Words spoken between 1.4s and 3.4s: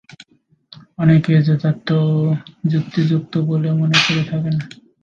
যথার্থ ও যুক্তিযুক্ত